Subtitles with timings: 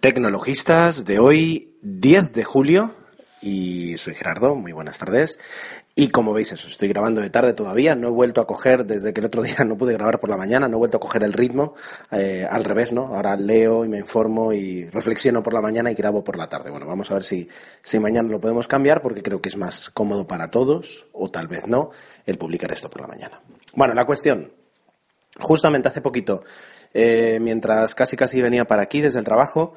[0.00, 2.94] Tecnologistas de hoy, 10 de julio,
[3.42, 5.40] y soy Gerardo, muy buenas tardes.
[5.96, 9.12] Y como veis, eso, estoy grabando de tarde todavía, no he vuelto a coger, desde
[9.12, 11.24] que el otro día no pude grabar por la mañana, no he vuelto a coger
[11.24, 11.74] el ritmo,
[12.12, 13.12] eh, al revés, ¿no?
[13.12, 16.70] Ahora leo y me informo y reflexiono por la mañana y grabo por la tarde.
[16.70, 17.48] Bueno, vamos a ver si,
[17.82, 21.48] si mañana lo podemos cambiar, porque creo que es más cómodo para todos, o tal
[21.48, 21.90] vez no,
[22.24, 23.40] el publicar esto por la mañana.
[23.74, 24.52] Bueno, la cuestión,
[25.40, 26.44] justamente hace poquito,
[26.94, 29.74] eh, mientras casi casi venía para aquí desde el trabajo,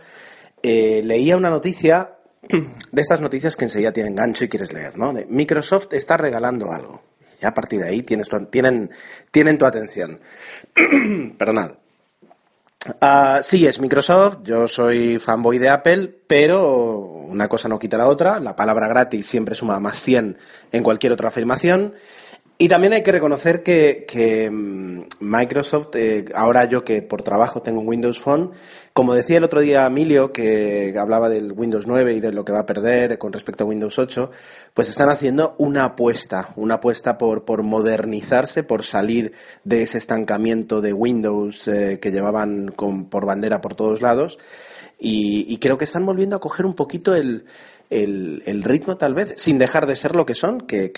[0.63, 2.15] eh, leía una noticia
[2.49, 5.13] de estas noticias que enseguida tienen gancho y quieres leer, ¿no?
[5.13, 7.03] De Microsoft está regalando algo.
[7.41, 8.91] Y a partir de ahí tienes tu- tienen,
[9.31, 10.20] tienen tu atención.
[11.37, 11.71] Perdonad.
[12.99, 18.07] Ah, sí, es Microsoft, yo soy fanboy de Apple, pero una cosa no quita la
[18.07, 20.37] otra, la palabra gratis siempre suma más 100
[20.71, 21.93] en cualquier otra afirmación.
[22.62, 27.81] Y también hay que reconocer que, mm, Microsoft, eh, ahora yo que por trabajo tengo
[27.81, 28.51] un Windows Phone,
[28.93, 32.51] como decía el otro día Emilio, que hablaba del Windows 9 y de lo que
[32.51, 34.29] va a perder con respecto a Windows 8,
[34.76, 39.31] pues están haciendo una apuesta, una apuesta por, por modernizarse, por salir
[39.63, 44.37] de ese estancamiento de Windows eh, que llevaban con- por bandera por todos lados.
[45.03, 47.46] Y creo que están volviendo a coger un poquito el,
[47.91, 50.91] el, ritmo, tal vez, sin dejar de ser lo que son, que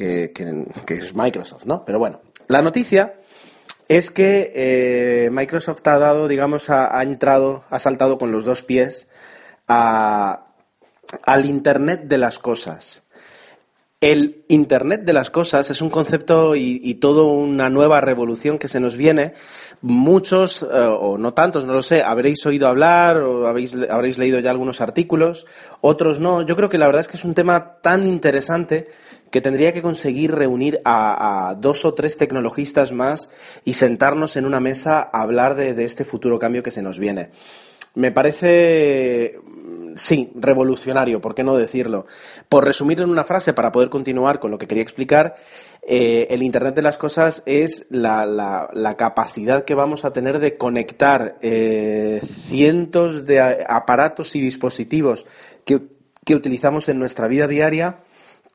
[0.88, 1.84] es Microsoft, ¿no?
[1.86, 3.16] Pero bueno, la noticia
[3.88, 8.64] es que eh, Microsoft ha dado, digamos, ha, ha entrado, ha saltado con los dos
[8.64, 9.08] pies
[9.68, 10.48] a-
[11.26, 13.04] al Internet de las cosas.
[14.04, 18.68] El Internet de las cosas es un concepto y, y toda una nueva revolución que
[18.68, 19.34] se nos viene.
[19.82, 24.40] Muchos, eh, o no tantos, no lo sé, habréis oído hablar o habéis, habréis leído
[24.40, 25.46] ya algunos artículos,
[25.80, 26.42] otros no.
[26.42, 28.88] Yo creo que la verdad es que es un tema tan interesante
[29.32, 33.30] que tendría que conseguir reunir a, dos o tres tecnologistas más
[33.66, 37.32] y sentarnos en una mesa a hablar de, este futuro cambio que se nos viene.
[37.96, 39.40] Me parece,
[39.96, 42.06] sí, revolucionario, ¿por qué no decirlo?
[42.50, 45.36] Por resumir en una frase, para poder continuar con lo que quería explicar,
[45.86, 51.38] eh, el Internet de las Cosas es la, capacidad que vamos a tener de conectar
[51.42, 55.26] eh, cientos de aparatos y dispositivos
[55.66, 55.82] que,
[56.34, 58.00] utilizamos en nuestra vida diaria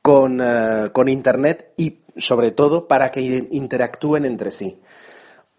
[0.00, 4.78] con, eh, con Internet y, sobre todo, para que interactúen entre sí.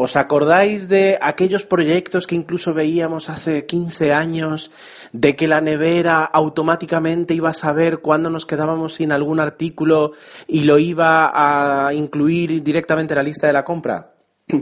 [0.02, 4.72] ¿Os acordáis de aquellos proyectos que incluso veíamos hace 15 años,
[5.12, 10.14] de que la nevera automáticamente iba a saber cuándo nos quedábamos sin algún artículo
[10.48, 14.14] y lo iba a incluir directamente en la lista de la compra?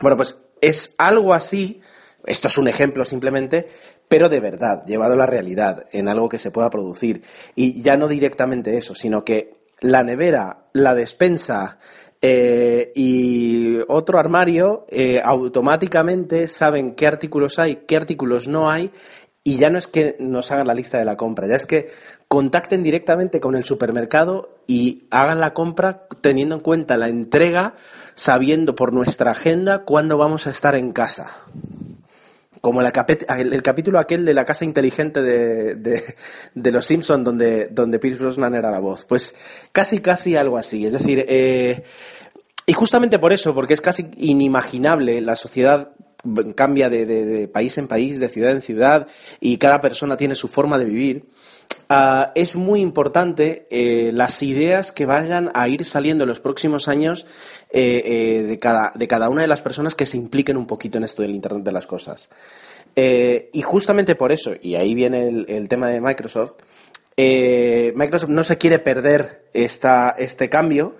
[0.00, 1.80] Bueno, pues es algo así,
[2.24, 3.66] esto es un ejemplo simplemente,
[4.06, 7.22] pero de verdad, llevado a la realidad, en algo que se pueda producir.
[7.56, 11.78] Y ya no directamente eso, sino que la nevera, la despensa
[12.22, 18.90] eh, y otro armario eh, automáticamente saben qué artículos hay, qué artículos no hay.
[19.42, 21.88] Y ya no es que nos hagan la lista de la compra, ya es que
[22.28, 27.74] contacten directamente con el supermercado y hagan la compra teniendo en cuenta la entrega,
[28.14, 31.38] sabiendo por nuestra agenda cuándo vamos a estar en casa.
[32.60, 32.92] Como la
[33.38, 38.20] el, el capítulo aquel de la casa inteligente de, de, los Simpson donde, donde Pierce
[38.20, 39.06] Brosnan era la voz.
[39.06, 39.34] Pues
[39.72, 40.84] casi, casi algo así.
[40.84, 41.82] Es decir, eh,
[42.66, 45.92] y justamente por eso, porque es casi inimaginable, la sociedad
[46.54, 49.08] cambia de- de país en país, de ciudad en ciudad,
[49.40, 51.24] y cada persona tiene su forma de vivir.
[51.88, 56.88] Ah, es muy importante eh, las ideas que vayan a ir saliendo en los próximos
[56.88, 57.26] años
[57.70, 60.98] eh, eh, de, cada, de cada una de las personas que se impliquen un poquito
[60.98, 62.28] en esto del Internet de las Cosas.
[62.96, 66.52] Y justamente por eso, y ahí viene el, tema de Microsoft,
[67.16, 70.96] Microsoft no se quiere perder esta, este cambio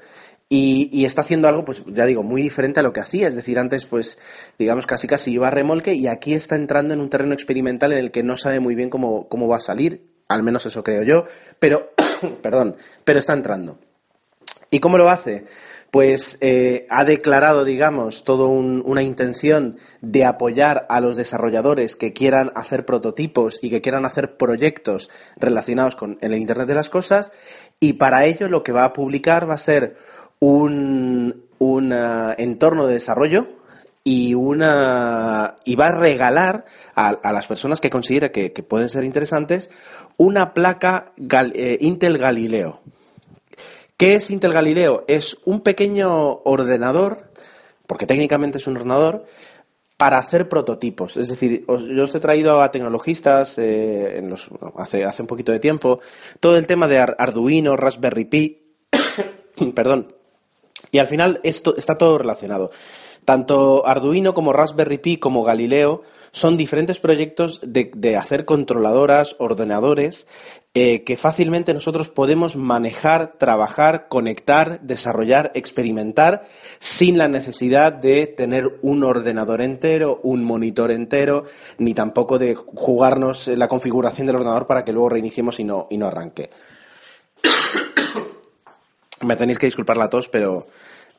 [0.52, 3.28] y, y está haciendo algo, pues ya digo, muy diferente a lo que hacía.
[3.28, 4.18] Es decir, antes, pues,
[4.58, 7.98] digamos, casi casi iba a remolque y aquí está entrando en un terreno experimental en
[7.98, 10.09] el que no sabe muy bien cómo, cómo va a salir.
[10.30, 11.24] Al menos eso creo yo.
[11.58, 11.90] Pero,
[12.42, 13.78] perdón, pero está entrando.
[14.70, 15.44] ¿Y cómo lo hace?
[15.90, 22.52] Pues eh, ha declarado, digamos, toda una intención de apoyar a los desarrolladores que quieran
[22.54, 27.32] hacer prototipos y que quieran hacer proyectos relacionados con el Internet de las Cosas.
[27.80, 29.96] Y para ello lo que va a publicar va a ser
[30.38, 33.59] un, un ah, entorno de desarrollo
[34.02, 36.64] y una y va a regalar
[36.94, 39.70] a, a las personas que considera que, pueden ser interesantes
[40.16, 41.12] una placa
[41.54, 42.80] eh, Intel Galileo.
[43.96, 45.04] ¿Qué es Intel Galileo?
[45.08, 47.30] Es un pequeño ordenador,
[47.86, 49.26] porque técnicamente es un ordenador,
[49.98, 51.18] para hacer prototipos.
[51.18, 55.52] Es decir, yo os he traído a tecnologistas eh, en los, hace, hace un poquito
[55.52, 56.00] de tiempo
[56.40, 58.62] todo el tema de Ar- Arduino, Raspberry Pi,
[59.74, 60.14] perdón,
[60.90, 62.70] y al final esto está todo relacionado.
[63.30, 70.26] Tanto Arduino como Raspberry Pi como Galileo son diferentes proyectos de, hacer controladoras, ordenadores,
[70.74, 76.42] eh, que fácilmente nosotros podemos manejar, trabajar, conectar, desarrollar, experimentar,
[76.80, 81.44] sin la necesidad de tener un ordenador entero, un monitor entero,
[81.78, 85.98] ni tampoco de jugarnos la configuración del ordenador para que luego reiniciemos y no, y
[85.98, 86.50] no arranque.
[89.20, 90.66] Me tenéis que disculpar la tos, pero,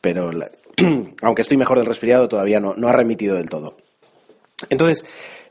[0.02, 0.50] pero la-
[1.22, 3.78] aunque estoy mejor del resfriado, todavía no, no ha remitido del todo.
[4.70, 5.06] Entonces,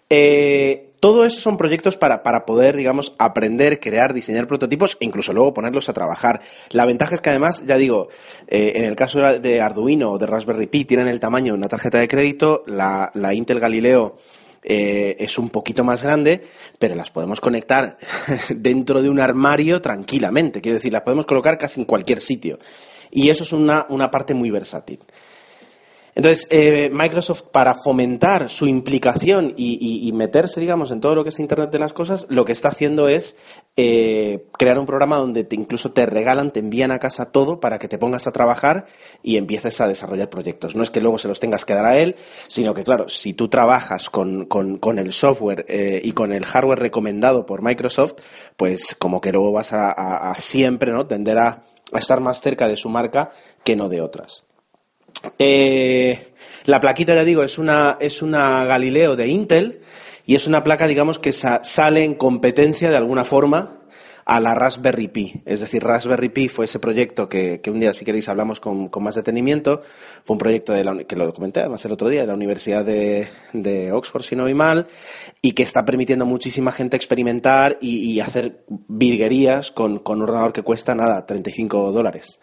[0.09, 5.33] eh, todo eso son proyectos para, para poder, digamos, aprender, crear, diseñar prototipos e incluso
[5.33, 6.41] luego ponerlos a trabajar.
[6.71, 8.09] La ventaja es que además, ya digo,
[8.49, 11.69] eh, en el caso de Arduino o de Raspberry Pi tienen el tamaño de una
[11.69, 14.19] tarjeta de crédito, la, la Intel Galileo
[14.63, 16.43] eh, es un poquito más grande,
[16.79, 17.97] pero las podemos conectar
[18.55, 20.61] dentro de un armario tranquilamente.
[20.61, 22.59] Quiero decir, las podemos colocar casi en cualquier sitio.
[23.11, 25.01] Y eso es una, una parte muy versátil.
[26.13, 31.39] Entonces, eh, Microsoft, para fomentar su implicación y, meterse, digamos, en todo lo que es
[31.39, 33.37] Internet de las cosas, lo que está haciendo es
[33.77, 37.79] eh, crear un programa donde te, incluso te regalan, te envían a casa todo para
[37.79, 38.87] que te pongas a trabajar
[39.23, 40.75] y empieces a desarrollar proyectos.
[40.75, 42.17] No es que luego se los tengas que dar a él,
[42.49, 46.45] sino que, claro, si tú trabajas con, con- con el software eh, y con el
[46.45, 48.15] hardware recomendado por Microsoft,
[48.57, 51.07] pues como que luego vas a, a- a siempre ¿no?
[51.07, 53.31] tender a- a estar más cerca de su marca
[53.65, 54.45] que no de otras.
[55.39, 56.33] Eh,
[56.65, 59.81] la plaquita, ya digo, es una, es una Galileo de Intel
[60.25, 63.80] y es una placa, digamos, que sa- sale en competencia de alguna forma
[64.31, 65.43] a la Raspberry Pi.
[65.45, 68.89] Es decir, Raspberry Pi fue ese proyecto que, que un día, si queréis, hablamos con,
[68.89, 69.83] con más detenimiento.
[70.23, 72.85] Fue un proyecto de la que lo comenté además el otro día, de la Universidad
[72.85, 74.87] de, de Oxford, si no voy mal,
[75.43, 80.29] y que está permitiendo a muchísima gente experimentar y, y hacer virguerías con, con un
[80.29, 82.39] ordenador que cuesta nada, 35 dólares.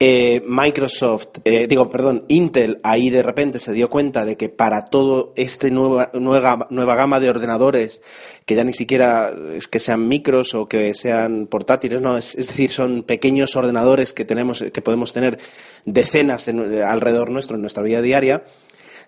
[0.00, 4.84] Eh, Microsoft, eh, digo, perdón, Intel ahí de repente se dio cuenta de que para
[4.84, 8.00] todo este nueva, nueva, nueva gama de ordenadores,
[8.46, 12.70] que ya ni siquiera es que sean micros o que sean portátiles, no, es, decir,
[12.70, 15.40] son pequeños ordenadores que tenemos, que podemos tener
[15.84, 18.44] decenas en- alrededor nuestro en nuestra vida diaria,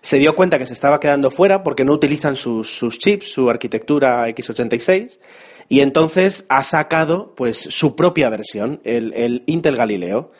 [0.01, 3.49] se dio cuenta que se estaba quedando fuera porque no utilizan sus, sus chips, su
[3.49, 5.19] arquitectura x86,
[5.69, 10.31] y entonces ha sacado pues su propia versión, el, el Intel Galileo.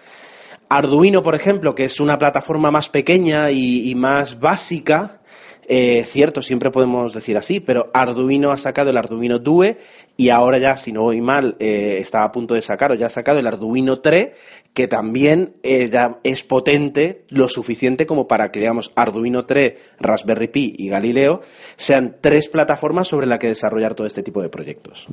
[0.72, 5.20] Arduino, por ejemplo, que es una plataforma más pequeña y, más básica,
[5.68, 9.80] eh, cierto, siempre podemos decir así, pero Arduino ha sacado el Arduino Due
[10.16, 13.08] y ahora ya, si no voy mal, eh, está a punto de sacar o ya
[13.08, 14.30] ha sacado el Arduino 3,
[14.74, 15.90] que también eh,
[16.24, 21.42] es potente lo suficiente como para que, digamos, Arduino 3, Raspberry Pi y Galileo
[21.76, 25.06] sean tres plataformas sobre las que desarrollar todo este tipo de proyectos.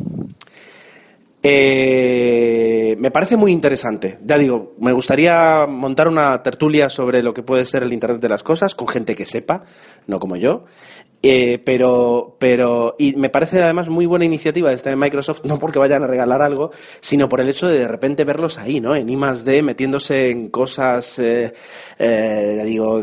[1.41, 4.19] Eh, me parece muy interesante.
[4.25, 8.29] Ya digo, me gustaría montar una tertulia sobre lo que puede ser el Internet de
[8.29, 9.65] las Cosas con gente que sepa,
[10.07, 10.65] no como yo.
[11.21, 15.81] Eh, pero, pero, y me parece además muy buena iniciativa esta de Microsoft, no porque
[15.81, 18.95] vayan a regalar algo, sino por el hecho de de repente verlos ahí, ¿no?
[18.95, 21.53] En I D, metiéndose en cosas, eh,
[21.99, 23.03] eh, digo,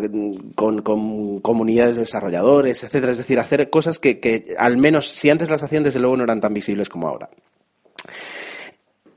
[0.56, 3.12] con, con comunidades de desarrolladores, etcétera.
[3.12, 6.24] Es decir, hacer cosas que, que al menos, si antes las hacían, desde luego no
[6.24, 7.30] eran tan visibles como ahora.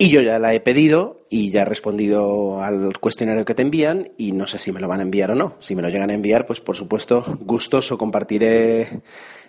[0.00, 4.12] Y yo ya la he pedido y ya he respondido al cuestionario que te envían
[4.16, 5.54] y no sé si me lo van a enviar o no.
[5.58, 9.00] Si me lo llegan a enviar, pues por supuesto, gustoso compartiré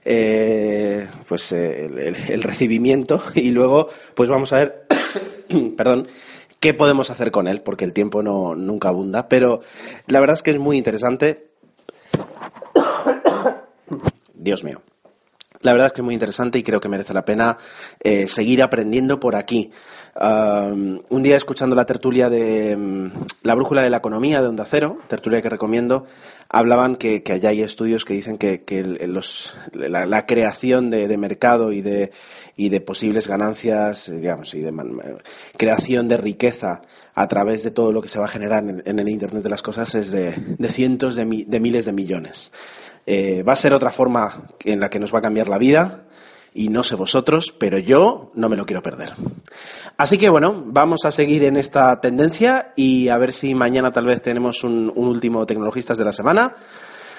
[0.05, 4.85] eh, pues eh, el, el- el recibimiento y luego pues vamos a ver,
[5.77, 6.07] perdón,
[6.59, 9.29] qué podemos hacer con él, porque el tiempo no nunca abunda.
[9.29, 9.61] Pero
[10.07, 11.49] la verdad es que es muy interesante.
[14.33, 14.81] Dios mío.
[15.61, 17.57] La verdad es que es muy interesante y creo que merece la pena
[17.99, 19.71] eh, seguir aprendiendo por aquí.
[20.21, 23.11] Un día escuchando la tertulia de mm,
[23.43, 26.05] La Brújula de la Economía de Onda Cero, tertulia que recomiendo,
[26.49, 28.63] hablaban que, allá hay estudios que dicen que,
[29.73, 32.11] la, creación de, mercado y de,
[32.57, 34.99] y de posibles ganancias, eh, digamos, y de man-
[35.55, 36.81] creación de riqueza
[37.13, 39.61] a través de todo lo que se va a generar en, el Internet de las
[39.61, 40.33] Cosas es de,
[40.67, 42.51] cientos de, de miles de millones.
[43.11, 44.29] Eh, va a ser otra forma
[44.63, 46.03] en la que nos va a cambiar la vida
[46.53, 49.13] y no sé vosotros, pero yo no me lo quiero perder.
[49.97, 54.05] Así que bueno, vamos a seguir en esta tendencia y a ver si mañana tal
[54.05, 56.55] vez tenemos un, último Tecnologistas de la semana.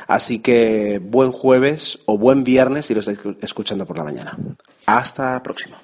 [0.06, 4.38] Así que buen jueves o buen viernes si lo estáis escuchando por la mañana.
[4.86, 5.82] Hasta la próxima.